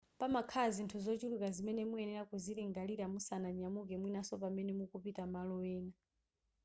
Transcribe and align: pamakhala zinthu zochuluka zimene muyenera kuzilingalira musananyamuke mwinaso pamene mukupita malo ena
pamakhala 0.19 0.69
zinthu 0.75 0.97
zochuluka 1.05 1.47
zimene 1.55 1.81
muyenera 1.89 2.27
kuzilingalira 2.29 3.05
musananyamuke 3.13 3.95
mwinaso 4.01 4.33
pamene 4.43 4.71
mukupita 4.79 5.23
malo 5.33 5.55
ena 5.75 5.93